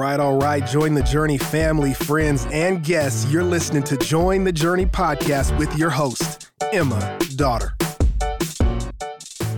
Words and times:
right, 0.00 0.18
all 0.18 0.38
right. 0.38 0.66
Join 0.66 0.94
the 0.94 1.02
Journey 1.02 1.36
family, 1.36 1.92
friends, 1.92 2.46
and 2.50 2.82
guests. 2.82 3.30
You're 3.30 3.44
listening 3.44 3.82
to 3.84 3.98
Join 3.98 4.44
the 4.44 4.52
Journey 4.52 4.86
podcast 4.86 5.56
with 5.58 5.76
your 5.76 5.90
host, 5.90 6.50
Emma 6.72 7.18
Dotter. 7.36 7.74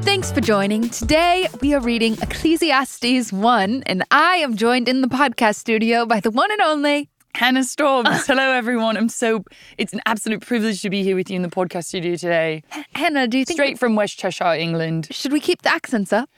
Thanks 0.02 0.32
for 0.32 0.40
joining. 0.40 0.88
Today 0.88 1.46
we 1.60 1.74
are 1.74 1.80
reading 1.80 2.14
Ecclesiastes 2.20 3.32
1, 3.32 3.84
and 3.86 4.02
I 4.10 4.36
am 4.36 4.56
joined 4.56 4.88
in 4.88 5.00
the 5.00 5.06
podcast 5.06 5.56
studio 5.56 6.06
by 6.06 6.18
the 6.18 6.32
one 6.32 6.50
and 6.50 6.60
only 6.60 7.08
Hannah 7.36 7.62
Staubs. 7.62 8.08
Hello, 8.26 8.50
everyone. 8.50 8.96
I'm 8.96 9.08
so, 9.08 9.44
it's 9.78 9.92
an 9.92 10.00
absolute 10.06 10.44
privilege 10.44 10.82
to 10.82 10.90
be 10.90 11.04
here 11.04 11.14
with 11.14 11.30
you 11.30 11.36
in 11.36 11.42
the 11.42 11.48
podcast 11.48 11.84
studio 11.84 12.16
today. 12.16 12.64
Hannah. 12.94 13.28
Do 13.28 13.38
you 13.38 13.44
think 13.44 13.58
Straight 13.58 13.78
from 13.78 13.94
West 13.94 14.18
Cheshire, 14.18 14.54
England. 14.54 15.06
should 15.12 15.32
we 15.32 15.38
keep 15.38 15.62
the 15.62 15.72
accents 15.72 16.12
up? 16.12 16.28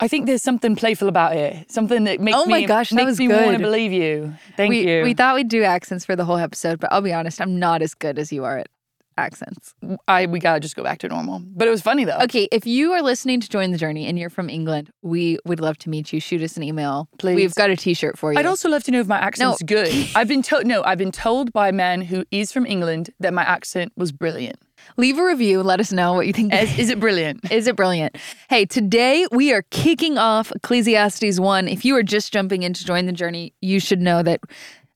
I 0.00 0.08
think 0.08 0.26
there's 0.26 0.42
something 0.42 0.76
playful 0.76 1.08
about 1.08 1.36
it. 1.36 1.70
Something 1.70 2.04
that 2.04 2.20
makes 2.20 2.36
Oh 2.38 2.46
my 2.46 2.60
me, 2.60 2.66
gosh, 2.66 2.90
that 2.90 2.96
makes 2.96 3.06
was 3.06 3.18
me 3.18 3.28
want 3.28 3.56
to 3.56 3.58
believe 3.58 3.92
you. 3.92 4.34
Thank 4.56 4.70
we 4.70 4.88
you. 4.88 5.02
we 5.02 5.14
thought 5.14 5.34
we'd 5.34 5.48
do 5.48 5.62
accents 5.64 6.04
for 6.04 6.14
the 6.16 6.24
whole 6.24 6.38
episode, 6.38 6.80
but 6.80 6.92
I'll 6.92 7.00
be 7.00 7.12
honest, 7.12 7.40
I'm 7.40 7.58
not 7.58 7.82
as 7.82 7.94
good 7.94 8.18
as 8.18 8.32
you 8.32 8.44
are 8.44 8.58
at 8.58 8.68
accents. 9.16 9.74
I 10.06 10.26
we 10.26 10.38
gotta 10.38 10.60
just 10.60 10.76
go 10.76 10.84
back 10.84 10.98
to 10.98 11.08
normal. 11.08 11.42
But 11.44 11.66
it 11.66 11.72
was 11.72 11.82
funny 11.82 12.04
though. 12.04 12.18
Okay, 12.18 12.48
if 12.52 12.66
you 12.66 12.92
are 12.92 13.02
listening 13.02 13.40
to 13.40 13.48
Join 13.48 13.72
the 13.72 13.78
Journey 13.78 14.06
and 14.06 14.18
you're 14.18 14.30
from 14.30 14.48
England, 14.48 14.90
we 15.02 15.38
would 15.44 15.60
love 15.60 15.76
to 15.78 15.90
meet 15.90 16.12
you. 16.12 16.20
Shoot 16.20 16.40
us 16.42 16.56
an 16.56 16.62
email. 16.62 17.08
Please. 17.18 17.34
We've 17.34 17.54
got 17.54 17.68
a 17.70 17.76
t-shirt 17.76 18.16
for 18.16 18.32
you. 18.32 18.38
I'd 18.38 18.46
also 18.46 18.68
love 18.68 18.84
to 18.84 18.92
know 18.92 19.00
if 19.00 19.08
my 19.08 19.18
accent's 19.18 19.62
good. 19.64 19.92
I've 20.14 20.28
been 20.28 20.42
told 20.42 20.66
no, 20.66 20.84
I've 20.84 20.98
been 20.98 21.12
told 21.12 21.52
by 21.52 21.68
a 21.68 21.72
man 21.72 22.02
who 22.02 22.24
is 22.30 22.52
from 22.52 22.64
England 22.64 23.10
that 23.18 23.34
my 23.34 23.42
accent 23.42 23.92
was 23.96 24.12
brilliant. 24.12 24.60
Leave 24.96 25.18
a 25.18 25.24
review 25.24 25.60
and 25.60 25.68
let 25.68 25.80
us 25.80 25.92
know 25.92 26.14
what 26.14 26.26
you 26.26 26.32
think. 26.32 26.52
Is, 26.52 26.78
is 26.78 26.90
it 26.90 27.00
brilliant? 27.00 27.40
Is 27.52 27.66
it 27.66 27.76
brilliant? 27.76 28.16
Hey, 28.48 28.64
today 28.64 29.26
we 29.30 29.52
are 29.52 29.62
kicking 29.70 30.18
off 30.18 30.50
Ecclesiastes 30.52 31.38
1. 31.38 31.68
If 31.68 31.84
you 31.84 31.96
are 31.96 32.02
just 32.02 32.32
jumping 32.32 32.62
in 32.62 32.72
to 32.74 32.84
join 32.84 33.06
the 33.06 33.12
journey, 33.12 33.52
you 33.60 33.80
should 33.80 34.00
know 34.00 34.22
that 34.22 34.40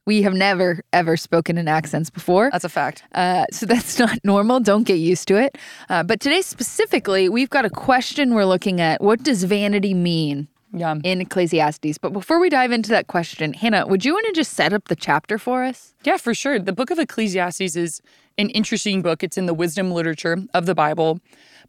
we 0.07 0.23
have 0.23 0.35
never, 0.35 0.81
ever 0.93 1.17
spoken 1.17 1.59
in 1.59 1.69
accents 1.69 2.11
before. 2.11 2.51
That's 2.51 2.65
a 2.65 2.69
fact. 2.69 3.05
Uh, 3.15 3.47
so 3.53 3.67
that's 3.73 3.99
not 3.99 4.19
normal. 4.25 4.61
Don't 4.61 4.85
get 4.85 4.95
used 4.97 5.29
to 5.29 5.37
it. 5.37 5.57
Uh, 5.89 6.03
but 6.03 6.21
today, 6.21 6.43
specifically, 6.43 7.29
we've 7.29 7.51
got 7.51 7.65
a 7.65 7.71
question 7.71 8.35
we're 8.35 8.45
looking 8.45 8.81
at. 8.81 9.01
What 9.01 9.23
does 9.23 9.45
vanity 9.45 9.95
mean 9.95 10.49
Yeah. 10.73 10.97
in 11.03 11.21
Ecclesiastes? 11.21 11.99
But 11.99 12.13
before 12.13 12.41
we 12.41 12.49
dive 12.49 12.73
into 12.73 12.91
that 12.91 13.07
question, 13.07 13.53
Hannah, 13.55 13.87
would 13.87 14.05
you 14.05 14.15
want 14.15 14.27
to 14.27 14.33
just 14.33 14.53
set 14.53 14.73
up 14.73 14.89
the 14.89 14.97
chapter 14.97 15.39
for 15.39 15.65
us? 15.65 15.95
Yeah, 16.05 16.17
for 16.17 16.35
sure. 16.35 16.59
The 16.59 16.73
book 16.73 16.91
of 16.91 16.99
Ecclesiastes 16.99 17.77
is 17.77 18.01
an 18.39 18.51
interesting 18.51 19.03
book. 19.03 19.23
It's 19.23 19.37
in 19.37 19.47
the 19.47 19.55
wisdom 19.55 19.91
literature 19.91 20.39
of 20.55 20.67
the 20.67 20.75
Bible, 20.75 21.21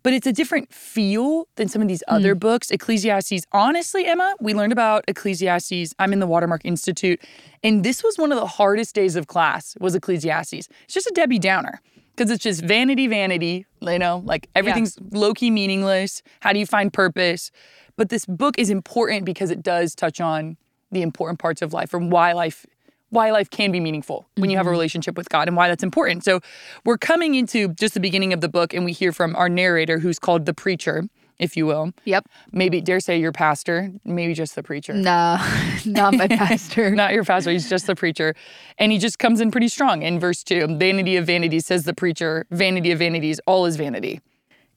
but 0.01 0.13
it's 0.13 0.27
a 0.27 0.33
different 0.33 0.73
feel 0.73 1.47
than 1.55 1.67
some 1.67 1.81
of 1.81 1.87
these 1.87 2.03
hmm. 2.07 2.15
other 2.15 2.35
books. 2.35 2.71
Ecclesiastes, 2.71 3.45
honestly, 3.51 4.05
Emma, 4.05 4.35
we 4.39 4.53
learned 4.53 4.73
about 4.73 5.03
Ecclesiastes. 5.07 5.93
I'm 5.99 6.13
in 6.13 6.19
the 6.19 6.27
Watermark 6.27 6.65
Institute, 6.65 7.21
and 7.63 7.83
this 7.83 8.03
was 8.03 8.17
one 8.17 8.31
of 8.31 8.39
the 8.39 8.47
hardest 8.47 8.95
days 8.95 9.15
of 9.15 9.27
class 9.27 9.75
was 9.79 9.95
Ecclesiastes. 9.95 10.67
It's 10.83 10.93
just 10.93 11.07
a 11.07 11.13
Debbie 11.13 11.39
Downer 11.39 11.81
because 12.15 12.31
it's 12.31 12.43
just 12.43 12.63
vanity, 12.63 13.07
vanity, 13.07 13.65
you 13.81 13.99
know, 13.99 14.21
like 14.25 14.49
everything's 14.55 14.97
low 15.11 15.33
key 15.33 15.51
meaningless. 15.51 16.21
How 16.41 16.53
do 16.53 16.59
you 16.59 16.65
find 16.65 16.91
purpose? 16.93 17.51
But 17.95 18.09
this 18.09 18.25
book 18.25 18.57
is 18.57 18.69
important 18.69 19.25
because 19.25 19.51
it 19.51 19.61
does 19.61 19.95
touch 19.95 20.21
on 20.21 20.57
the 20.91 21.01
important 21.01 21.39
parts 21.39 21.61
of 21.61 21.73
life 21.73 21.93
and 21.93 22.11
why 22.11 22.33
life 22.33 22.65
why 23.09 23.29
life 23.29 23.49
can 23.51 23.71
be 23.71 23.79
meaningful 23.79 24.27
when 24.37 24.49
you 24.49 24.57
have 24.57 24.65
a 24.65 24.69
mm-hmm. 24.69 24.71
relationship 24.71 25.15
with 25.15 25.29
God 25.29 25.47
and 25.47 25.55
why 25.55 25.67
that's 25.67 25.83
important. 25.83 26.23
So 26.23 26.39
we're 26.83 26.97
coming 26.97 27.35
into 27.35 27.67
just 27.75 27.93
the 27.93 27.99
beginning 27.99 28.33
of 28.33 28.41
the 28.41 28.49
book 28.49 28.73
and 28.73 28.83
we 28.83 28.91
hear 28.91 29.11
from 29.11 29.35
our 29.35 29.47
narrator 29.47 29.99
who's 29.99 30.17
called 30.17 30.47
the 30.47 30.53
preacher, 30.53 31.07
if 31.43 31.55
you 31.57 31.65
will. 31.65 31.91
Yep. 32.05 32.27
Maybe 32.51 32.81
dare 32.81 32.99
say 32.99 33.19
your 33.19 33.31
pastor, 33.31 33.91
maybe 34.05 34.33
just 34.33 34.55
the 34.55 34.63
preacher. 34.63 34.93
No, 34.93 35.37
not 35.85 36.15
my 36.15 36.27
pastor. 36.43 36.91
Not 36.91 37.13
your 37.13 37.23
pastor, 37.23 37.51
he's 37.51 37.69
just 37.69 37.85
the 37.87 37.95
preacher. 37.95 38.33
And 38.77 38.91
he 38.91 38.97
just 38.97 39.19
comes 39.19 39.41
in 39.41 39.51
pretty 39.51 39.67
strong 39.67 40.01
in 40.01 40.19
verse 40.19 40.43
2. 40.43 40.77
Vanity 40.77 41.17
of 41.17 41.25
vanities, 41.27 41.65
says 41.65 41.83
the 41.83 41.93
preacher. 41.93 42.45
Vanity 42.51 42.91
of 42.91 42.99
vanities, 42.99 43.39
all 43.45 43.65
is 43.65 43.75
vanity. 43.75 44.21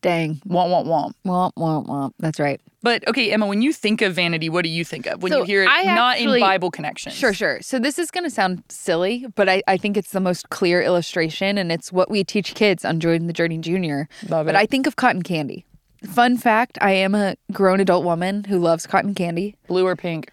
Dang. 0.03 0.37
Womp, 0.47 0.69
womp, 0.69 0.87
womp. 0.87 1.13
Womp, 1.27 1.53
womp, 1.57 1.87
womp. 1.89 2.13
That's 2.19 2.39
right. 2.39 2.61
But 2.83 3.09
okay, 3.09 3.33
Emma, 3.33 3.47
when 3.47 3.63
you 3.63 3.73
think 3.73 4.03
of 4.03 4.15
vanity, 4.15 4.49
what 4.49 4.63
do 4.63 4.69
you 4.69 4.85
think 4.85 5.07
of? 5.07 5.23
When 5.23 5.33
So 5.33 5.39
you 5.39 5.45
hear 5.45 5.63
it 5.65 5.69
I 5.69 5.83
not 5.95 6.17
actually- 6.19 6.35
in 6.41 6.47
Bible 6.47 6.71
connections. 6.71 7.17
Sure, 7.17 7.33
sure. 7.33 7.61
So 7.63 7.79
this 7.81 7.99
is 7.99 8.11
going 8.13 8.23
to 8.25 8.31
sound 8.31 8.63
silly, 8.69 9.27
but 9.35 9.49
I, 9.49 9.63
I 9.67 9.77
think 9.77 9.97
it's 9.97 10.11
the 10.13 10.21
most 10.21 10.51
clear 10.51 10.83
illustration, 10.83 11.59
and 11.59 11.73
it's 11.73 11.91
what 11.91 12.11
we 12.11 12.23
teach 12.23 12.55
kids 12.55 12.85
on 12.85 13.01
Join 13.01 13.27
the 13.27 13.33
Journey 13.33 13.59
Junior. 13.59 14.09
Love 14.29 14.47
it. 14.47 14.53
But. 14.53 14.57
I 14.57 14.67
think 14.67 14.87
of 14.87 14.95
cotton 14.97 15.23
candy. 15.23 15.65
Fun 16.09 16.37
fact 16.39 16.79
I 16.81 16.93
am 16.93 17.15
a 17.15 17.37
grown 17.53 17.81
adult 17.81 18.05
woman 18.05 18.45
who 18.45 18.59
loves 18.59 18.87
cotton 18.87 19.15
candy. 19.15 19.57
Blue 19.69 19.87
or 19.87 19.97
pink? 19.97 20.31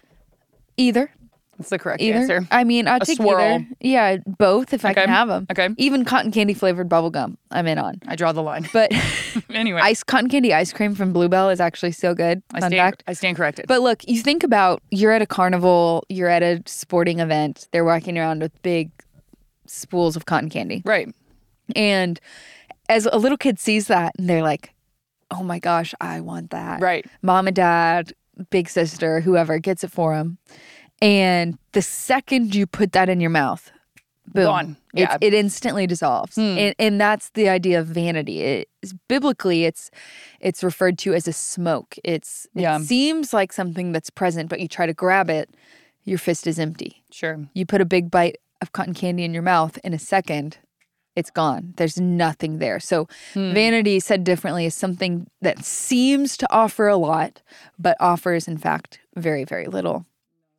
Either. 0.76 1.10
That's 1.56 1.70
the 1.70 1.78
correct 1.78 2.02
Either. 2.02 2.18
answer. 2.18 2.48
I 2.50 2.64
mean, 2.64 2.88
I'll 2.88 2.96
A 3.00 3.06
take 3.06 3.16
swirl. 3.18 3.38
either. 3.40 3.66
Yeah, 3.80 4.16
both 4.26 4.72
if 4.74 4.84
I 4.84 4.92
can 4.92 5.08
have 5.08 5.28
them. 5.28 5.46
Okay. 5.52 5.68
Even 5.78 6.04
cotton 6.04 6.32
candy 6.32 6.52
flavored 6.52 6.88
bubble 6.88 7.10
gum, 7.10 7.38
I'm 7.52 7.68
in 7.68 7.78
on. 7.78 8.00
I 8.08 8.16
draw 8.16 8.32
the 8.32 8.42
line. 8.42 8.68
But 8.72 8.90
anyway, 9.50 9.80
ice 9.80 10.02
cotton 10.02 10.28
candy 10.28 10.52
ice 10.52 10.72
cream 10.72 10.96
from 10.96 11.12
Blue 11.12 11.28
Bell 11.28 11.50
is 11.50 11.60
actually 11.60 11.92
so 11.92 12.12
good. 12.12 12.42
I 12.52 12.58
Fun 12.60 12.70
stand, 12.70 12.80
fact. 12.80 13.04
I 13.06 13.12
stand 13.12 13.36
corrected. 13.36 13.66
But 13.68 13.82
look, 13.82 14.02
you 14.08 14.20
think 14.20 14.42
about 14.42 14.82
you're 14.90 15.12
at 15.12 15.22
a 15.22 15.26
carnival, 15.26 16.04
you're 16.08 16.28
at 16.28 16.42
a 16.42 16.60
sporting 16.66 17.20
event, 17.20 17.68
they're 17.70 17.84
walking 17.84 18.18
around 18.18 18.42
with 18.42 18.60
big 18.62 18.90
spools 19.66 20.16
of 20.16 20.26
cotton 20.26 20.50
candy. 20.50 20.82
right. 20.84 21.08
And 21.76 22.18
as 22.88 23.06
a 23.10 23.16
little 23.16 23.38
kid 23.38 23.58
sees 23.60 23.86
that 23.86 24.12
and 24.18 24.28
they're 24.28 24.42
like, 24.42 24.73
oh 25.34 25.42
my 25.42 25.58
gosh, 25.58 25.94
I 26.00 26.20
want 26.20 26.50
that. 26.50 26.80
Right. 26.80 27.04
Mom 27.22 27.46
and 27.46 27.56
dad, 27.56 28.12
big 28.50 28.68
sister, 28.68 29.20
whoever 29.20 29.58
gets 29.58 29.84
it 29.84 29.90
for 29.90 30.14
them. 30.16 30.38
And 31.02 31.58
the 31.72 31.82
second 31.82 32.54
you 32.54 32.66
put 32.66 32.92
that 32.92 33.08
in 33.08 33.20
your 33.20 33.30
mouth, 33.30 33.70
boom, 34.32 34.44
Gone. 34.44 34.76
It, 34.94 35.00
Yeah. 35.00 35.12
Hmm. 35.12 35.18
it 35.22 35.34
instantly 35.34 35.86
dissolves. 35.86 36.38
And, 36.38 36.74
and 36.78 37.00
that's 37.00 37.30
the 37.30 37.48
idea 37.48 37.80
of 37.80 37.86
vanity. 37.88 38.42
It, 38.42 38.68
biblically, 39.08 39.64
it's 39.64 39.90
it's 40.40 40.62
referred 40.62 40.98
to 41.00 41.14
as 41.14 41.26
a 41.28 41.32
smoke. 41.32 41.96
It's 42.04 42.46
it 42.54 42.62
Yeah. 42.62 42.78
seems 42.78 43.32
like 43.32 43.52
something 43.52 43.92
that's 43.92 44.10
present, 44.10 44.48
but 44.48 44.60
you 44.60 44.68
try 44.68 44.86
to 44.86 44.94
grab 44.94 45.28
it, 45.30 45.50
your 46.04 46.18
fist 46.18 46.46
is 46.46 46.58
empty. 46.58 47.02
Sure. 47.10 47.38
You 47.54 47.66
put 47.66 47.80
a 47.80 47.84
big 47.86 48.10
bite 48.10 48.36
of 48.62 48.72
cotton 48.72 48.94
candy 48.94 49.24
in 49.24 49.34
your 49.34 49.42
mouth 49.42 49.78
in 49.84 49.92
a 49.92 49.98
second, 49.98 50.58
it's 51.16 51.30
gone. 51.30 51.74
There's 51.76 52.00
nothing 52.00 52.58
there. 52.58 52.80
So, 52.80 53.08
hmm. 53.34 53.52
vanity, 53.52 54.00
said 54.00 54.24
differently, 54.24 54.66
is 54.66 54.74
something 54.74 55.26
that 55.40 55.64
seems 55.64 56.36
to 56.38 56.52
offer 56.52 56.88
a 56.88 56.96
lot, 56.96 57.42
but 57.78 57.96
offers, 58.00 58.48
in 58.48 58.58
fact, 58.58 59.00
very, 59.16 59.44
very 59.44 59.66
little. 59.66 60.06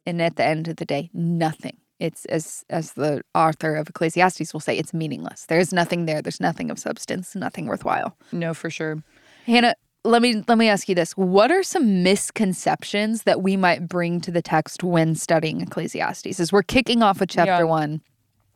And 0.05 0.21
at 0.21 0.35
the 0.35 0.45
end 0.45 0.67
of 0.67 0.77
the 0.77 0.85
day, 0.85 1.09
nothing. 1.13 1.77
It's 1.99 2.25
as 2.25 2.65
as 2.69 2.93
the 2.93 3.21
author 3.33 3.75
of 3.75 3.89
Ecclesiastes 3.89 4.51
will 4.53 4.59
say, 4.59 4.77
it's 4.77 4.93
meaningless. 4.93 5.45
There's 5.45 5.71
nothing 5.71 6.05
there. 6.05 6.21
There's 6.21 6.41
nothing 6.41 6.69
of 6.69 6.77
substance, 6.77 7.35
nothing 7.35 7.67
worthwhile. 7.67 8.17
No, 8.31 8.53
for 8.53 8.69
sure. 8.69 9.01
Hannah, 9.45 9.75
let 10.03 10.21
me 10.21 10.43
let 10.47 10.57
me 10.57 10.67
ask 10.67 10.89
you 10.89 10.95
this. 10.95 11.13
What 11.13 11.51
are 11.51 11.63
some 11.63 12.03
misconceptions 12.03 13.23
that 13.23 13.41
we 13.41 13.55
might 13.55 13.87
bring 13.87 14.19
to 14.21 14.31
the 14.31 14.41
text 14.41 14.83
when 14.83 15.15
studying 15.15 15.61
Ecclesiastes? 15.61 16.39
As 16.39 16.51
we're 16.51 16.63
kicking 16.63 17.01
off 17.01 17.19
with 17.19 17.29
chapter 17.29 17.63
Yeah. 17.63 17.63
one, 17.63 18.01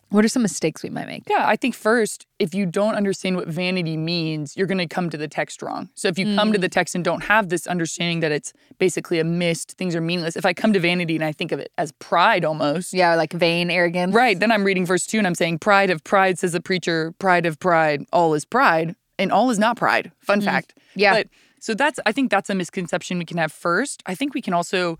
what 0.09 0.25
are 0.25 0.27
some 0.27 0.41
mistakes 0.41 0.81
we 0.83 0.89
might 0.89 1.07
make? 1.07 1.23
Yeah, 1.29 1.43
I 1.47 1.55
think 1.55 1.75
first, 1.75 2.25
if 2.39 2.53
you 2.53 2.65
don't 2.65 2.95
understand 2.95 3.35
what 3.35 3.47
vanity 3.47 3.95
means, 3.97 4.57
you're 4.57 4.67
going 4.67 4.77
to 4.79 4.87
come 4.87 5.09
to 5.09 5.17
the 5.17 5.27
text 5.27 5.61
wrong. 5.61 5.89
So 5.95 6.07
if 6.07 6.17
you 6.17 6.35
come 6.35 6.51
to 6.51 6.57
Mm. 6.57 6.61
the 6.61 6.69
text 6.69 6.95
and 6.95 7.03
don't 7.03 7.23
have 7.25 7.49
this 7.49 7.67
understanding 7.67 8.19
that 8.21 8.31
it's 8.31 8.51
basically 8.79 9.19
a 9.19 9.23
mist, 9.23 9.75
things 9.77 9.95
are 9.95 10.01
meaningless. 10.01 10.35
If 10.35 10.45
I 10.45 10.53
come 10.53 10.73
to 10.73 10.79
vanity 10.79 11.15
and 11.15 11.23
I 11.23 11.31
think 11.31 11.51
of 11.51 11.59
it 11.59 11.71
as 11.77 11.91
pride 11.93 12.43
almost, 12.43 12.93
Yeah, 12.93 13.15
like 13.15 13.33
vain, 13.33 13.69
arrogance. 13.69 14.13
right, 14.15 14.39
then 14.39 14.51
I'm 14.51 14.63
reading 14.63 14.85
verse 14.85 15.05
2 15.05 15.17
and 15.19 15.27
I'm 15.27 15.35
saying 15.35 15.59
pride 15.59 15.89
of 15.89 16.03
pride 16.03 16.39
says 16.39 16.51
the 16.53 16.61
preacher, 16.61 17.13
pride 17.19 17.45
of 17.45 17.59
pride, 17.59 18.05
all 18.11 18.33
is 18.33 18.45
pride, 18.45 18.95
and 19.17 19.31
all 19.31 19.49
is 19.51 19.59
not 19.59 19.77
pride. 19.77 20.11
Fun 20.19 20.41
fact. 20.41 20.73
Mm. 20.75 20.81
Yeah. 20.95 21.13
But 21.13 21.27
so 21.59 21.73
that's 21.73 21.99
I 22.05 22.11
think 22.13 22.31
that's 22.31 22.49
a 22.49 22.55
misconception 22.55 23.19
we 23.19 23.25
can 23.25 23.37
have 23.37 23.51
first. 23.51 24.01
I 24.05 24.15
think 24.15 24.33
we 24.33 24.41
can 24.41 24.53
also 24.53 24.97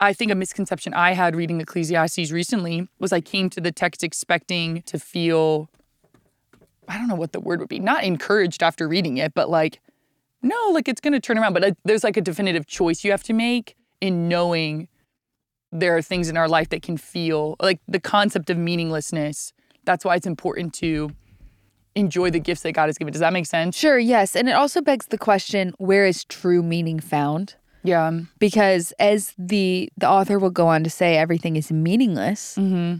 I 0.00 0.12
think 0.12 0.30
a 0.30 0.34
misconception 0.34 0.92
I 0.92 1.12
had 1.12 1.36
reading 1.36 1.60
Ecclesiastes 1.60 2.30
recently 2.30 2.88
was 2.98 3.12
I 3.12 3.20
came 3.20 3.48
to 3.50 3.60
the 3.60 3.72
text 3.72 4.02
expecting 4.02 4.82
to 4.82 4.98
feel 4.98 5.68
I 6.86 6.98
don't 6.98 7.08
know 7.08 7.14
what 7.14 7.32
the 7.32 7.40
word 7.40 7.60
would 7.60 7.68
be, 7.68 7.78
not 7.78 8.04
encouraged 8.04 8.62
after 8.62 8.86
reading 8.86 9.16
it, 9.16 9.32
but 9.34 9.48
like 9.48 9.80
no, 10.42 10.56
like 10.72 10.88
it's 10.88 11.00
going 11.00 11.14
to 11.14 11.20
turn 11.20 11.38
around, 11.38 11.54
but 11.54 11.64
uh, 11.64 11.72
there's 11.84 12.04
like 12.04 12.18
a 12.18 12.20
definitive 12.20 12.66
choice 12.66 13.02
you 13.02 13.10
have 13.10 13.22
to 13.24 13.32
make 13.32 13.76
in 14.00 14.28
knowing 14.28 14.88
there 15.72 15.96
are 15.96 16.02
things 16.02 16.28
in 16.28 16.36
our 16.36 16.48
life 16.48 16.68
that 16.68 16.82
can 16.82 16.98
feel 16.98 17.56
like 17.60 17.80
the 17.88 17.98
concept 17.98 18.50
of 18.50 18.58
meaninglessness. 18.58 19.52
That's 19.84 20.04
why 20.04 20.16
it's 20.16 20.26
important 20.26 20.74
to 20.74 21.10
enjoy 21.94 22.30
the 22.30 22.40
gifts 22.40 22.62
that 22.62 22.72
God 22.72 22.86
has 22.86 22.98
given. 22.98 23.12
Does 23.12 23.20
that 23.20 23.32
make 23.32 23.46
sense? 23.46 23.76
Sure, 23.76 23.98
yes. 23.98 24.36
And 24.36 24.48
it 24.48 24.52
also 24.52 24.82
begs 24.82 25.06
the 25.06 25.18
question, 25.18 25.72
where 25.78 26.04
is 26.04 26.24
true 26.24 26.62
meaning 26.62 27.00
found? 27.00 27.56
Yeah. 27.84 28.10
Because 28.38 28.92
as 28.98 29.34
the 29.38 29.90
the 29.96 30.08
author 30.08 30.38
will 30.38 30.50
go 30.50 30.66
on 30.66 30.82
to 30.84 30.90
say 30.90 31.16
everything 31.16 31.56
is 31.56 31.70
meaningless, 31.70 32.56
Mm-hmm. 32.58 32.98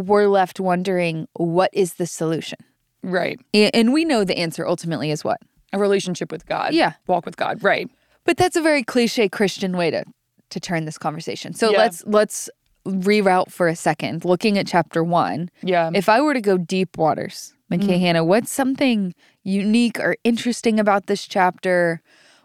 we're 0.00 0.28
left 0.28 0.60
wondering 0.60 1.26
what 1.34 1.70
is 1.72 1.94
the 1.94 2.06
solution? 2.06 2.58
Right. 3.02 3.38
And 3.54 3.92
we 3.92 4.04
know 4.04 4.24
the 4.24 4.38
answer 4.38 4.66
ultimately 4.66 5.10
is 5.10 5.24
what? 5.24 5.38
A 5.72 5.78
relationship 5.78 6.30
with 6.32 6.46
God. 6.46 6.72
Yeah. 6.74 6.92
Walk 7.06 7.24
with 7.26 7.36
God. 7.36 7.62
Right. 7.62 7.88
But 8.24 8.36
that's 8.36 8.56
a 8.56 8.62
very 8.62 8.82
cliche 8.82 9.28
Christian 9.28 9.76
way 9.76 9.90
to 9.90 10.04
to 10.50 10.60
turn 10.60 10.84
this 10.84 10.98
conversation. 10.98 11.52
So 11.54 11.70
Yeah. 11.70 11.78
let's 11.78 12.04
let's 12.06 12.50
reroute 12.86 13.50
for 13.50 13.68
a 13.68 13.76
second, 13.76 14.24
looking 14.24 14.58
at 14.58 14.66
chapter 14.66 15.02
one. 15.04 15.50
Yeah. 15.62 15.90
If 15.94 16.08
I 16.08 16.20
were 16.20 16.34
to 16.34 16.40
go 16.40 16.56
deep 16.58 16.96
waters, 16.98 17.52
McKay 17.70 18.00
Hannah, 18.00 18.24
what's 18.24 18.50
something 18.50 19.14
unique 19.44 19.98
or 20.00 20.16
interesting 20.24 20.80
about 20.80 21.06
this 21.06 21.26
chapter? 21.26 22.00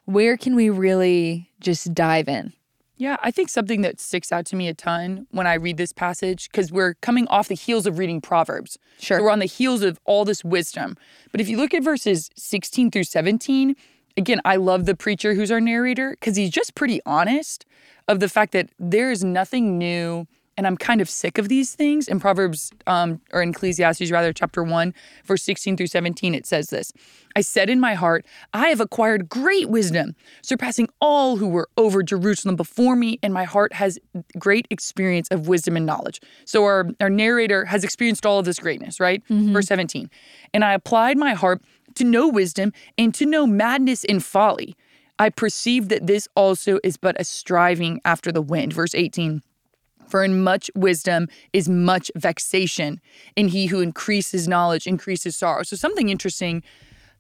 Where 0.06 0.38
can 0.38 0.56
we 0.56 0.69
really 0.69 1.50
just 1.60 1.94
dive 1.94 2.28
in? 2.28 2.54
Yeah, 2.98 3.18
I 3.22 3.31
think 3.31 3.50
something 3.50 3.81
that 3.81 4.00
sticks 4.00 4.31
out 4.31 4.46
to 4.48 4.56
me 4.56 4.69
a 4.69 4.74
ton 4.74 5.28
when 5.31 5.48
I 5.48 5.56
read 5.56 5.75
this 5.75 5.92
passage, 5.92 6.50
because 6.50 6.72
we're 6.72 6.94
coming 6.96 7.28
off 7.28 7.50
the 7.50 7.56
heels 7.56 7.86
of 7.86 7.98
reading 7.98 8.22
Proverbs. 8.22 8.78
Sure. 9.00 9.18
So 9.18 9.24
we're 9.24 9.31
on 9.31 9.40
the 9.40 9.46
heels 9.46 9.81
of 9.81 10.00
all 10.06 10.24
this 10.24 10.46
wisdom. 10.46 10.96
But 11.31 11.42
if 11.42 11.50
you 11.50 11.57
look 11.57 11.74
at 11.74 11.84
verses 11.84 12.30
16 12.38 12.92
through 12.92 13.04
17, 13.04 13.75
again, 14.16 14.40
I 14.46 14.56
love 14.56 14.86
the 14.86 14.96
preacher 14.96 15.34
who's 15.34 15.52
our 15.52 15.60
narrator 15.60 16.12
because 16.12 16.38
he's 16.38 16.51
just 16.51 16.74
pretty 16.75 17.01
honest 17.06 17.66
of 18.08 18.22
the 18.22 18.30
fact 18.30 18.54
that 18.54 18.69
there 18.80 19.12
is 19.12 19.25
nothing 19.25 19.78
new 19.78 20.28
and 20.57 20.66
I'm 20.66 20.78
kind 20.78 21.02
of 21.02 21.10
sick 21.10 21.38
of 21.38 21.50
these 21.50 21.75
things. 21.75 22.07
In 22.07 22.19
Proverbs, 22.19 22.72
um, 22.88 23.22
or 23.34 23.42
in 23.42 23.50
Ecclesiastes, 23.50 24.12
rather, 24.12 24.31
chapter 24.31 24.63
1, 24.63 24.94
verse 25.25 25.44
16 25.44 25.78
through 25.78 25.88
17, 25.88 26.34
it 26.34 26.46
says 26.46 26.69
this 26.69 26.92
I 27.36 27.42
said 27.42 27.69
in 27.69 27.80
my 27.80 27.94
heart, 27.94 28.25
I 28.54 28.69
have 28.69 28.80
acquired 28.80 29.28
great 29.28 29.69
wisdom, 29.69 30.16
surpassing 30.42 30.88
all 31.02 31.38
who 31.38 31.48
were 31.48 31.68
over 31.78 32.04
Jerusalem 32.04 32.56
before 32.56 32.96
me, 32.96 33.19
and 33.22 33.34
my 33.34 33.44
heart 33.44 33.74
has 33.74 34.00
great 34.40 34.68
experience 34.69 35.28
of 35.30 35.48
wisdom 35.48 35.75
and 35.75 35.86
knowledge. 35.86 36.22
So 36.46 36.63
our, 36.63 36.88
our 37.01 37.10
narrator 37.10 37.66
has 37.66 37.84
experienced 37.84 38.25
all 38.25 38.40
of 38.40 38.46
this 38.46 38.60
greatness, 38.60 39.00
right? 39.00 39.24
Verse 39.54 39.68
17. 39.68 40.10
And 40.54 40.63
I 40.63 40.74
applied 40.74 41.18
my 41.18 41.34
heart 41.34 41.62
to 41.96 42.04
know 42.04 42.28
wisdom 42.28 42.72
and 42.98 43.13
to 43.16 43.25
know 43.25 43.46
madness 43.46 44.04
and 44.06 44.24
folly. 44.24 44.75
I 45.18 45.30
perceived 45.30 45.90
that 45.90 46.08
this 46.08 46.28
also 46.36 46.80
is 46.84 46.98
but 46.98 47.19
a 47.19 47.24
striving 47.24 48.01
after 48.04 48.31
the 48.31 48.42
wind. 48.42 48.74
Verse 48.74 48.94
18. 48.94 49.42
For 50.07 50.24
in 50.24 50.42
much 50.42 50.69
wisdom 50.75 51.28
is 51.54 51.68
much 51.68 52.12
vexation, 52.16 53.02
and 53.36 53.50
he 53.50 53.68
who 53.68 53.80
increases 53.81 54.48
knowledge 54.48 54.88
increases 54.88 55.36
sorrow. 55.36 55.63
So, 55.63 55.75
something 55.75 56.10
interesting 56.10 56.63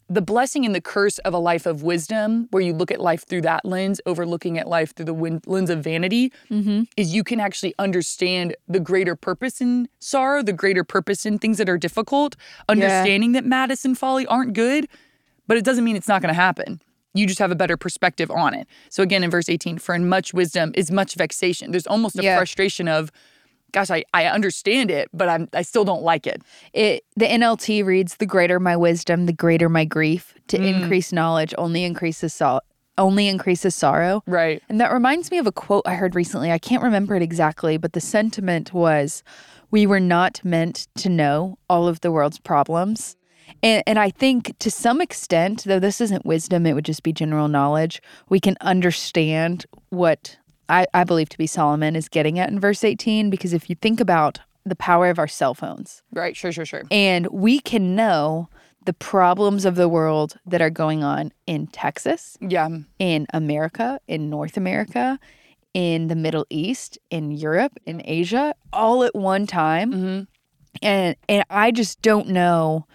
the 0.07 0.21
blessing 0.21 0.65
and 0.65 0.75
the 0.75 0.81
curse 0.81 1.17
of 1.19 1.33
a 1.33 1.37
life 1.37 1.65
of 1.65 1.81
wisdom, 1.81 2.47
where 2.51 2.61
you 2.61 2.73
look 2.73 2.91
at 2.91 3.01
life 3.01 3.27
through 3.27 3.41
that 3.41 3.65
lens, 3.65 3.99
over 4.05 4.25
looking 4.25 4.57
at 4.57 4.67
life 4.67 4.93
through 4.93 5.05
the 5.05 5.13
win- 5.13 5.41
lens 5.47 5.69
of 5.69 5.83
vanity, 5.83 6.31
mm-hmm. 6.49 6.83
is 6.95 7.13
you 7.13 7.23
can 7.23 7.39
actually 7.39 7.73
understand 7.79 8.55
the 8.67 8.79
greater 8.79 9.15
purpose 9.15 9.61
in 9.61 9.89
sorrow, 9.99 10.43
the 10.43 10.53
greater 10.53 10.83
purpose 10.83 11.25
in 11.25 11.39
things 11.39 11.57
that 11.57 11.69
are 11.69 11.77
difficult, 11.77 12.35
understanding 12.69 13.31
that 13.31 13.45
madness 13.45 13.83
and 13.83 13.97
folly 13.97 14.27
aren't 14.27 14.53
good, 14.53 14.87
but 15.47 15.57
it 15.57 15.65
doesn't 15.65 15.83
mean 15.83 15.95
it's 15.95 16.07
not 16.07 16.21
going 16.21 16.33
to 16.33 16.39
happen. 16.39 16.81
You 17.15 17.25
just 17.25 17.39
have 17.39 17.49
a 17.49 17.55
better 17.55 17.77
perspective 17.77 18.29
on 18.29 18.53
it. 18.53 18.67
So 18.89 19.01
again, 19.01 19.23
in 19.23 19.31
verse 19.31 19.49
18, 19.49 19.79
for 19.79 19.95
in 19.95 20.07
much 20.07 20.33
wisdom 20.33 20.73
is 20.75 20.91
much 20.91 21.15
vexation. 21.15 21.71
There's 21.71 21.87
almost 21.87 22.19
a 22.19 22.23
Yeah. 22.23 22.35
frustration 22.37 22.87
of, 22.89 23.09
gosh, 23.71 23.89
I, 23.89 24.03
I 24.13 24.25
understand 24.25 24.91
it, 24.91 25.07
but 25.13 25.29
I'm, 25.29 25.47
I 25.53 25.61
still 25.61 25.85
don't 25.85 26.03
like 26.03 26.27
it. 26.27 26.41
It 26.73 27.03
the 27.15 27.25
NLT 27.25 27.83
reads, 27.85 28.17
"The 28.17 28.25
greater 28.25 28.59
my 28.59 28.75
wisdom, 28.75 29.25
the 29.25 29.33
greater 29.33 29.69
my 29.69 29.85
grief. 29.85 30.33
To 30.49 30.57
mm. 30.57 30.81
increase 30.81 31.11
knowledge 31.11 31.53
only 31.57 31.83
increases 31.85 32.33
so- 32.33 32.61
only 32.97 33.27
increases 33.29 33.75
sorrow." 33.75 34.21
Right. 34.27 34.61
And 34.69 34.79
that 34.81 34.91
reminds 34.91 35.31
me 35.31 35.37
of 35.37 35.47
a 35.47 35.51
quote 35.53 35.83
I 35.85 35.95
heard 35.95 36.15
recently. 36.15 36.51
I 36.51 36.59
can't 36.59 36.83
remember 36.83 37.15
it 37.15 37.21
exactly, 37.23 37.77
but 37.77 37.93
the 37.93 38.01
sentiment 38.01 38.73
was, 38.73 39.23
"We 39.71 39.87
were 39.87 40.01
not 40.01 40.43
meant 40.43 40.87
to 40.97 41.09
know 41.09 41.57
all 41.69 41.87
of 41.87 42.01
the 42.01 42.11
world's 42.11 42.39
problems." 42.39 43.15
And, 43.63 43.83
and 43.87 43.99
I 43.99 44.09
think 44.09 44.57
to 44.59 44.69
some 44.71 45.01
extent, 45.01 45.63
though 45.65 45.79
this 45.79 46.01
isn't 46.01 46.25
wisdom, 46.25 46.65
it 46.65 46.73
would 46.73 46.85
just 46.85 47.03
be 47.03 47.13
general 47.13 47.47
knowledge, 47.47 48.01
we 48.29 48.39
can 48.39 48.55
understand 48.61 49.65
what 49.89 50.37
I, 50.69 50.85
I 50.93 51.03
believe 51.03 51.29
to 51.29 51.37
be 51.37 51.47
Solomon 51.47 51.95
is 51.95 52.09
getting 52.09 52.39
at 52.39 52.49
in 52.49 52.59
verse 52.59 52.83
18. 52.83 53.29
Because 53.29 53.53
if 53.53 53.69
you 53.69 53.75
think 53.75 53.99
about 53.99 54.39
the 54.65 54.75
power 54.75 55.09
of 55.09 55.19
our 55.19 55.27
cell 55.27 55.53
phones, 55.53 56.01
Right. 56.11 56.35
Sure, 56.35 56.51
sure, 56.51 56.65
sure. 56.65 56.83
and 56.91 57.27
we 57.27 57.59
can 57.59 57.95
know 57.95 58.49
the 58.85 58.93
problems 58.93 59.65
of 59.65 59.75
the 59.75 59.89
world 59.89 60.37
that 60.45 60.61
are 60.61 60.69
going 60.69 61.03
on 61.03 61.31
in 61.47 61.67
Texas, 61.67 62.37
Yeah. 62.39 62.69
in 62.99 63.25
America, 63.33 63.99
in 64.07 64.29
North 64.29 64.57
America, 64.57 65.19
in 65.73 66.07
the 66.07 66.15
Middle 66.15 66.45
East, 66.49 66.97
in 67.09 67.31
Europe, 67.31 67.73
in 67.85 68.01
Asia, 68.05 68.53
all 68.73 69.03
at 69.03 69.15
one 69.15 69.45
time. 69.47 69.91
Mm-hmm. 69.91 70.23
And 70.81 71.15
and 71.29 71.43
I 71.49 71.71
just 71.71 72.01
don't 72.01 72.27
know 72.29 72.85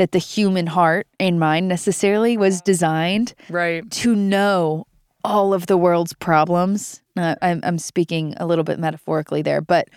that 0.00 0.12
the 0.12 0.18
human 0.18 0.66
heart 0.66 1.06
and 1.20 1.38
mind 1.38 1.68
necessarily 1.68 2.38
was 2.38 2.62
designed 2.62 3.34
Right. 3.50 3.88
to 3.90 4.16
know 4.16 4.86
all 5.22 5.52
of 5.52 5.66
the 5.66 5.76
world's 5.76 6.14
problems. 6.14 7.02
Uh, 7.18 7.34
I'm, 7.42 7.60
I'm 7.62 7.76
speaking 7.76 8.32
a 8.38 8.46
little 8.46 8.64
bit 8.64 8.78
metaphorically 8.78 9.42
there, 9.42 9.60
but 9.60 9.88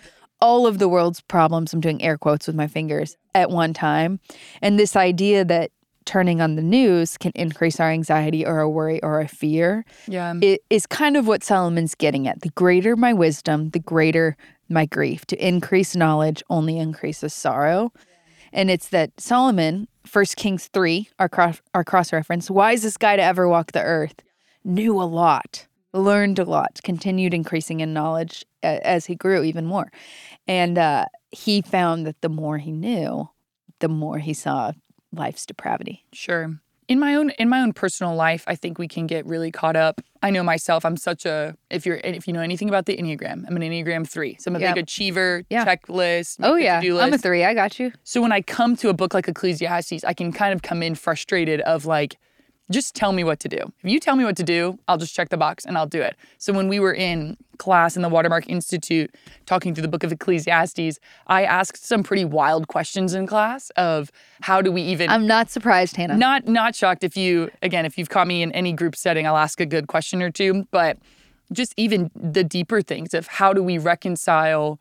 all 0.42 0.66
of 0.66 0.78
the 0.78 0.90
world's 0.90 1.22
problems, 1.22 1.72
I'm 1.72 1.80
doing 1.80 2.02
air 2.02 2.18
quotes 2.18 2.46
with 2.46 2.54
my 2.54 2.66
fingers 2.66 3.16
at 3.34 3.48
one 3.48 3.72
time. 3.72 4.20
And 4.60 4.78
this 4.78 4.94
idea 4.94 5.42
that 5.46 5.70
turning 6.04 6.42
on 6.42 6.56
the 6.56 6.62
news 6.62 7.16
can 7.16 7.32
increase 7.34 7.80
our 7.80 7.90
anxiety 7.90 8.44
or 8.44 8.60
a 8.60 8.68
worry 8.68 9.02
or 9.02 9.20
a 9.20 9.26
fear 9.28 9.86
Yeah. 10.06 10.34
it 10.42 10.62
is 10.68 10.84
kind 10.86 11.16
of 11.16 11.26
what 11.26 11.42
Solomon's 11.42 11.94
getting 11.94 12.28
at. 12.28 12.42
The 12.42 12.50
greater 12.50 12.94
my 12.94 13.14
wisdom, 13.14 13.70
the 13.70 13.78
greater 13.78 14.36
my 14.68 14.84
grief. 14.84 15.24
To 15.26 15.36
increase 15.48 15.96
knowledge 15.96 16.42
only 16.50 16.76
increases 16.78 17.32
sorrow. 17.32 17.90
And 18.54 18.70
it's 18.70 18.88
that 18.90 19.20
Solomon, 19.20 19.88
1 20.10 20.24
Kings 20.36 20.68
3, 20.68 21.10
our 21.18 21.28
cross, 21.28 21.60
our 21.74 21.84
cross 21.84 22.12
reference, 22.12 22.48
wisest 22.48 23.00
guy 23.00 23.16
to 23.16 23.22
ever 23.22 23.48
walk 23.48 23.72
the 23.72 23.82
earth, 23.82 24.14
knew 24.64 24.98
a 25.02 25.04
lot, 25.04 25.66
learned 25.92 26.38
a 26.38 26.44
lot, 26.44 26.80
continued 26.84 27.34
increasing 27.34 27.80
in 27.80 27.92
knowledge 27.92 28.44
as 28.62 29.06
he 29.06 29.16
grew 29.16 29.42
even 29.42 29.66
more. 29.66 29.90
And 30.46 30.78
uh, 30.78 31.06
he 31.32 31.62
found 31.62 32.06
that 32.06 32.20
the 32.20 32.28
more 32.28 32.58
he 32.58 32.70
knew, 32.70 33.28
the 33.80 33.88
more 33.88 34.18
he 34.18 34.32
saw 34.32 34.72
life's 35.12 35.44
depravity. 35.44 36.04
Sure. 36.12 36.60
In 36.86 36.98
my 36.98 37.14
own 37.14 37.30
in 37.30 37.48
my 37.48 37.60
own 37.62 37.72
personal 37.72 38.14
life, 38.14 38.44
I 38.46 38.56
think 38.56 38.78
we 38.78 38.88
can 38.88 39.06
get 39.06 39.24
really 39.24 39.50
caught 39.50 39.74
up. 39.76 40.02
I 40.22 40.30
know 40.30 40.42
myself. 40.42 40.84
I'm 40.84 40.96
such 40.98 41.24
a 41.24 41.56
if 41.70 41.86
you're 41.86 41.96
if 42.04 42.26
you 42.26 42.34
know 42.34 42.40
anything 42.42 42.68
about 42.68 42.84
the 42.84 42.96
enneagram, 42.96 43.44
I'm 43.48 43.56
an 43.56 43.62
enneagram 43.62 44.06
three. 44.08 44.36
So 44.38 44.50
I'm 44.50 44.56
a 44.56 44.60
Yeah. 44.60 44.74
big 44.74 44.82
achiever, 44.84 45.44
Yeah. 45.48 45.64
checklist. 45.64 46.36
Oh, 46.42 46.56
yeah. 46.56 46.80
to-do 46.80 47.00
I'm 47.00 47.12
a 47.14 47.18
three. 47.18 47.42
I 47.44 47.54
got 47.54 47.78
you. 47.80 47.92
So 48.04 48.20
when 48.20 48.32
I 48.32 48.42
come 48.42 48.76
to 48.76 48.90
a 48.90 48.94
book 48.94 49.14
like 49.14 49.28
Ecclesiastes, 49.28 50.04
I 50.04 50.12
can 50.12 50.30
kind 50.32 50.52
of 50.52 50.60
come 50.62 50.82
in 50.82 50.94
frustrated 50.94 51.60
of 51.62 51.86
like, 51.86 52.18
just 52.70 52.94
tell 52.94 53.12
me 53.12 53.24
what 53.24 53.40
to 53.40 53.48
do. 53.48 53.58
If 53.82 53.90
you 53.90 54.00
tell 54.00 54.16
me 54.16 54.24
what 54.24 54.36
to 54.38 54.42
do, 54.42 54.78
I'll 54.88 54.96
just 54.96 55.14
check 55.14 55.28
the 55.28 55.36
box 55.36 55.64
and 55.66 55.76
I'll 55.76 55.86
do 55.86 56.00
it. 56.00 56.16
So 56.38 56.52
when 56.52 56.68
we 56.68 56.80
were 56.80 56.94
in 56.94 57.36
class 57.58 57.94
in 57.94 58.02
the 58.02 58.08
Watermark 58.08 58.48
Institute 58.48 59.14
talking 59.46 59.74
through 59.74 59.82
the 59.82 59.88
book 59.88 60.02
of 60.02 60.10
Ecclesiastes, 60.12 60.98
I 61.26 61.44
asked 61.44 61.84
some 61.84 62.02
pretty 62.02 62.24
wild 62.24 62.68
questions 62.68 63.12
in 63.14 63.26
class 63.26 63.70
of 63.70 64.10
how 64.40 64.62
do 64.62 64.72
we 64.72 64.82
even 64.82 65.10
I'm 65.10 65.26
not 65.26 65.50
surprised, 65.50 65.96
Hannah. 65.96 66.16
not 66.16 66.48
not 66.48 66.74
shocked 66.74 67.04
if 67.04 67.16
you 67.16 67.50
again 67.62 67.84
if 67.84 67.98
you've 67.98 68.08
caught 68.08 68.26
me 68.26 68.42
in 68.42 68.50
any 68.52 68.72
group 68.72 68.96
setting 68.96 69.26
i'll 69.26 69.36
ask 69.36 69.60
a 69.60 69.66
good 69.66 69.86
question 69.86 70.22
or 70.22 70.30
two 70.30 70.66
but 70.70 70.98
just 71.52 71.74
even 71.76 72.10
the 72.14 72.44
deeper 72.44 72.82
things 72.82 73.14
of 73.14 73.26
how 73.26 73.52
do 73.52 73.62
we 73.62 73.78
reconcile 73.78 74.80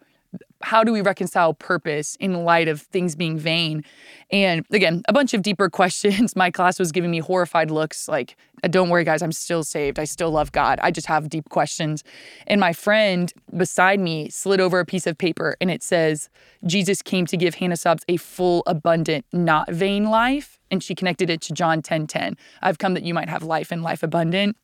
how 0.63 0.83
do 0.83 0.91
we 0.91 1.01
reconcile 1.01 1.53
purpose 1.53 2.15
in 2.19 2.45
light 2.45 2.67
of 2.67 2.81
things 2.81 3.15
being 3.15 3.37
vain? 3.37 3.83
And 4.31 4.65
again 4.71 5.03
a 5.07 5.13
bunch 5.13 5.33
of 5.33 5.41
deeper 5.41 5.69
questions. 5.81 6.35
My 6.35 6.49
class 6.51 6.79
was 6.79 6.91
giving 6.91 7.11
me 7.11 7.19
horrified 7.19 7.71
looks 7.71 8.07
like 8.07 8.35
don't 8.69 8.89
worry 8.89 9.03
guys 9.03 9.21
i'm 9.21 9.31
still 9.31 9.63
saved. 9.63 9.99
I 9.99 10.05
still 10.05 10.31
love 10.31 10.51
god. 10.51 10.79
I 10.81 10.91
just 10.91 11.07
have 11.07 11.29
deep 11.29 11.49
questions. 11.49 12.03
And 12.47 12.59
my 12.59 12.73
friend 12.73 13.31
beside 13.55 13.99
me 13.99 14.29
slid 14.29 14.61
over 14.61 14.79
a 14.79 14.85
piece 14.85 15.05
of 15.05 15.17
paper 15.17 15.55
and 15.61 15.69
it 15.69 15.83
says 15.83 16.29
jesus 16.65 17.01
came 17.01 17.25
to 17.25 17.37
give 17.37 17.55
hannah 17.55 17.77
Staubs 17.77 18.03
a 18.07 18.17
full 18.17 18.63
abundant 18.65 19.25
not 19.33 19.71
vain 19.71 20.05
life. 20.05 20.59
And 20.71 20.81
she 20.81 20.95
connected 20.95 21.29
it 21.29 21.41
to 21.41 21.53
john 21.53 21.81
10 21.81 22.07
10 22.07 22.37
i've 22.61 22.77
come 22.77 22.93
that 22.93 23.03
you 23.03 23.13
might 23.13 23.29
have 23.29 23.43
life 23.43 23.71
and 23.71 23.83
life 23.83 24.03
abundant. 24.03 24.57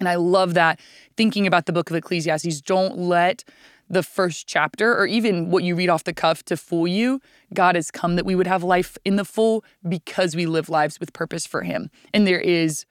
And 0.00 0.08
I 0.08 0.16
love 0.16 0.54
that 0.54 0.80
thinking 1.16 1.46
about 1.46 1.66
the 1.66 1.72
book 1.72 1.90
of 1.90 1.96
Ecclesiastes. 1.96 2.62
Don't 2.62 2.96
let 2.96 3.44
the 3.90 4.02
first 4.04 4.46
chapter 4.46 4.96
or 4.96 5.04
even 5.06 5.50
what 5.50 5.64
you 5.64 5.74
read 5.74 5.88
off 5.90 6.04
the 6.04 6.12
cuff 6.14 6.44
to 6.44 6.56
fool 6.56 6.86
you. 6.86 7.20
God 7.52 7.74
has 7.74 7.90
come 7.90 8.14
that 8.16 8.24
we 8.24 8.34
would 8.36 8.46
have 8.46 8.62
life 8.62 8.96
in 9.04 9.16
the 9.16 9.24
full 9.24 9.64
because 9.86 10.36
we 10.36 10.46
live 10.46 10.68
lives 10.68 11.00
with 11.00 11.12
purpose 11.12 11.44
for 11.46 11.62
Him. 11.62 11.90
And 12.14 12.26
there 12.26 12.40
is 12.40 12.86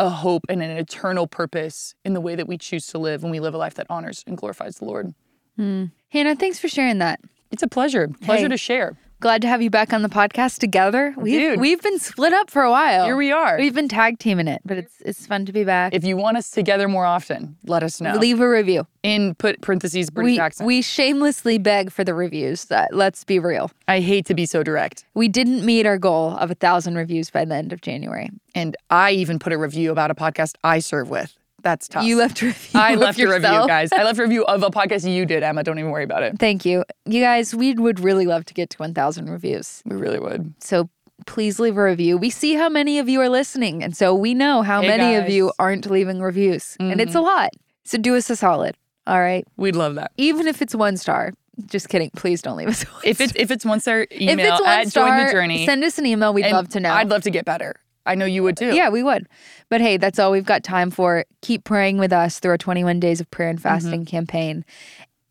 a 0.00 0.08
hope 0.10 0.42
and 0.48 0.60
an 0.60 0.76
eternal 0.76 1.28
purpose 1.28 1.94
in 2.04 2.14
the 2.14 2.20
way 2.20 2.34
that 2.34 2.48
we 2.48 2.58
choose 2.58 2.88
to 2.88 2.98
live 2.98 3.22
when 3.22 3.30
we 3.30 3.38
live 3.38 3.54
a 3.54 3.58
life 3.58 3.74
that 3.74 3.86
honors 3.88 4.24
and 4.26 4.36
glorifies 4.36 4.78
the 4.78 4.84
Lord. 4.86 5.14
Hmm. 5.56 5.84
Hannah, 6.08 6.34
thanks 6.34 6.58
for 6.58 6.68
sharing 6.68 6.98
that. 6.98 7.20
It's 7.52 7.62
a 7.62 7.68
pleasure. 7.68 8.08
Pleasure 8.22 8.42
Hey. 8.46 8.48
to 8.48 8.56
share. 8.56 8.96
Glad 9.24 9.40
to 9.40 9.48
have 9.48 9.62
you 9.62 9.70
back 9.70 9.94
on 9.94 10.02
the 10.02 10.10
podcast 10.10 10.58
together. 10.58 11.14
We've, 11.16 11.40
Dude. 11.40 11.58
we've 11.58 11.80
been 11.80 11.98
split 11.98 12.34
up 12.34 12.50
for 12.50 12.60
a 12.60 12.70
while. 12.70 13.06
Here 13.06 13.16
we 13.16 13.32
are. 13.32 13.56
We've 13.56 13.72
been 13.72 13.88
tag 13.88 14.18
teaming 14.18 14.48
it, 14.48 14.60
but 14.66 14.76
it's 14.76 15.00
it's 15.00 15.26
fun 15.26 15.46
to 15.46 15.52
be 15.52 15.64
back. 15.64 15.94
If 15.94 16.04
you 16.04 16.18
want 16.18 16.36
us 16.36 16.50
together 16.50 16.88
more 16.88 17.06
often, 17.06 17.56
let 17.64 17.82
us 17.82 18.02
know. 18.02 18.16
Leave 18.18 18.38
a 18.40 18.46
review. 18.46 18.86
in 19.02 19.34
put 19.36 19.62
parentheses 19.62 20.10
British 20.10 20.32
We, 20.32 20.38
accent. 20.38 20.66
we 20.66 20.82
shamelessly 20.82 21.56
beg 21.56 21.90
for 21.90 22.04
the 22.04 22.12
reviews. 22.12 22.70
Uh, 22.70 22.84
let's 22.90 23.24
be 23.24 23.38
real. 23.38 23.70
I 23.88 24.00
hate 24.00 24.26
to 24.26 24.34
be 24.34 24.44
so 24.44 24.62
direct. 24.62 25.06
We 25.14 25.28
didn't 25.28 25.64
meet 25.64 25.86
our 25.86 25.96
goal 25.96 26.36
of 26.36 26.50
a 26.50 26.54
thousand 26.54 26.96
reviews 26.96 27.30
by 27.30 27.46
the 27.46 27.54
end 27.54 27.72
of 27.72 27.80
January. 27.80 28.28
And 28.54 28.76
I 28.90 29.12
even 29.12 29.38
put 29.38 29.54
a 29.54 29.56
review 29.56 29.90
about 29.90 30.10
a 30.10 30.14
podcast 30.14 30.56
I 30.62 30.80
serve 30.80 31.08
with. 31.08 31.34
That's 31.64 31.88
tough. 31.88 32.04
You 32.04 32.16
left 32.16 32.40
a 32.42 32.46
review. 32.46 32.80
I 32.80 32.94
left 32.94 33.18
a 33.18 33.26
review, 33.26 33.66
guys. 33.66 33.90
I 33.92 34.04
left 34.04 34.18
a 34.18 34.22
review 34.22 34.44
of 34.44 34.62
a 34.62 34.70
podcast 34.70 35.10
you 35.10 35.26
did, 35.26 35.42
Emma. 35.42 35.64
Don't 35.64 35.78
even 35.78 35.90
worry 35.90 36.04
about 36.04 36.22
it. 36.22 36.38
Thank 36.38 36.64
you. 36.64 36.84
You 37.06 37.20
guys, 37.20 37.54
we 37.54 37.74
would 37.74 37.98
really 37.98 38.26
love 38.26 38.44
to 38.44 38.54
get 38.54 38.70
to 38.70 38.78
1,000 38.78 39.28
reviews. 39.28 39.82
We 39.86 39.96
really 39.96 40.20
would. 40.20 40.54
So 40.62 40.90
please 41.26 41.58
leave 41.58 41.76
a 41.76 41.82
review. 41.82 42.18
We 42.18 42.30
see 42.30 42.54
how 42.54 42.68
many 42.68 42.98
of 42.98 43.08
you 43.08 43.20
are 43.22 43.30
listening. 43.30 43.82
And 43.82 43.96
so 43.96 44.14
we 44.14 44.34
know 44.34 44.62
how 44.62 44.82
Hey, 44.82 44.88
many 44.88 45.16
of 45.16 45.28
you 45.30 45.52
aren't 45.58 45.90
leaving 45.90 46.20
reviews. 46.20 46.76
And 46.78 47.00
it's 47.00 47.14
a 47.14 47.18
mm-hmm. 47.18 47.26
lot. 47.26 47.50
So 47.84 47.98
do 47.98 48.14
us 48.14 48.28
a 48.28 48.36
solid. 48.36 48.76
All 49.06 49.20
right. 49.20 49.46
We'd 49.56 49.76
love 49.76 49.94
that. 49.96 50.12
Even 50.18 50.46
if 50.46 50.62
it's 50.62 50.74
one 50.74 50.96
star. 50.96 51.32
Just 51.66 51.88
kidding. 51.88 52.10
Please 52.16 52.42
don't 52.42 52.56
leave 52.56 52.68
us 52.68 52.84
If 53.04 53.20
it's 53.20 53.32
if 53.36 53.52
it's 53.52 53.64
one 53.64 53.78
star 53.78 54.08
email 54.10 54.40
if 54.40 54.52
it's 54.52 54.60
one 54.60 54.68
at 54.68 54.88
star, 54.88 55.08
join 55.08 55.26
the 55.26 55.32
journey, 55.32 55.64
send 55.64 55.84
us 55.84 55.98
an 56.00 56.06
email. 56.06 56.34
We'd 56.34 56.50
love 56.50 56.68
to 56.70 56.80
know. 56.80 56.92
I'd 56.92 57.08
love 57.08 57.22
to 57.22 57.30
get 57.30 57.44
better. 57.44 57.76
I 58.06 58.14
know 58.14 58.24
you 58.26 58.42
would 58.42 58.56
too. 58.56 58.74
Yeah, 58.74 58.88
we 58.90 59.02
would. 59.02 59.28
But 59.70 59.80
hey, 59.80 59.96
that's 59.96 60.18
all 60.18 60.30
we've 60.30 60.44
got 60.44 60.62
time 60.62 60.90
for. 60.90 61.24
Keep 61.42 61.64
praying 61.64 61.98
with 61.98 62.12
us 62.12 62.38
through 62.38 62.50
our 62.52 62.58
21 62.58 63.00
days 63.00 63.20
of 63.20 63.30
prayer 63.30 63.48
and 63.48 63.60
fasting 63.60 64.00
Mm-hmm. 64.02 64.16
campaign. 64.16 64.64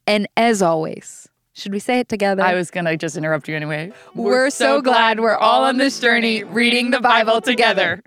And 0.08 0.27
as 0.38 0.62
always, 0.62 1.27
should 1.53 1.72
we 1.72 1.80
say 1.80 2.00
it 2.00 2.10
together? 2.10 2.42
I 2.44 2.56
was 2.56 2.72
gonna 2.72 2.98
just 2.98 3.15
interrupt 3.15 3.48
you 3.48 3.56
anyway. 3.56 3.92
We're 4.15 4.50
so 4.50 4.82
glad 4.82 5.20
we're 5.20 5.36
all 5.38 5.63
on 5.63 5.77
this 5.77 6.00
journey 6.00 6.44
reading 6.44 6.89
the 6.92 7.00
Bible 7.00 7.42
together. 7.42 8.01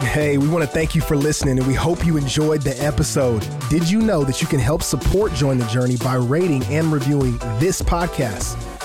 Hey, 0.00 0.38
we 0.38 0.48
want 0.48 0.62
to 0.64 0.70
thank 0.70 0.94
you 0.94 1.00
for 1.00 1.16
listening 1.16 1.58
and 1.58 1.66
we 1.66 1.74
hope 1.74 2.06
you 2.06 2.16
enjoyed 2.16 2.62
the 2.62 2.80
episode. 2.82 3.46
Did 3.68 3.90
you 3.90 4.00
know 4.00 4.22
that 4.24 4.40
you 4.40 4.46
can 4.46 4.60
help 4.60 4.82
support 4.82 5.32
Join 5.34 5.58
the 5.58 5.66
Journey 5.66 5.96
by 5.96 6.14
rating 6.14 6.62
and 6.66 6.92
reviewing 6.92 7.36
this 7.58 7.82
podcast? 7.82 8.56